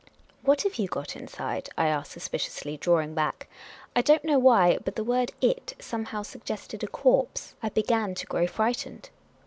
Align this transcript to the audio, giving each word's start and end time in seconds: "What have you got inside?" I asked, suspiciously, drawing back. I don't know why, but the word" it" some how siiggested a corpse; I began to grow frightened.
"What 0.41 0.63
have 0.63 0.77
you 0.79 0.87
got 0.87 1.15
inside?" 1.15 1.69
I 1.77 1.85
asked, 1.85 2.11
suspiciously, 2.13 2.75
drawing 2.75 3.13
back. 3.13 3.47
I 3.95 4.01
don't 4.01 4.23
know 4.23 4.39
why, 4.39 4.79
but 4.83 4.95
the 4.95 5.03
word" 5.03 5.31
it" 5.53 5.75
some 5.79 6.05
how 6.05 6.23
siiggested 6.23 6.81
a 6.81 6.87
corpse; 6.87 7.53
I 7.61 7.69
began 7.69 8.15
to 8.15 8.25
grow 8.25 8.47
frightened. 8.47 9.11